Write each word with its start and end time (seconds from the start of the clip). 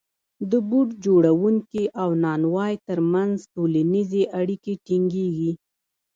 د 0.51 0.53
بوټ 0.69 0.89
جوړونکي 1.05 1.83
او 2.01 2.09
نانوای 2.23 2.73
ترمنځ 2.87 3.33
ټولنیزې 3.53 4.23
اړیکې 4.39 4.73
ټینګېږي 4.85 5.51